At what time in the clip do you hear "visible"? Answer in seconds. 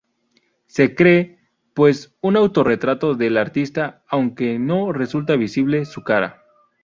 5.35-5.85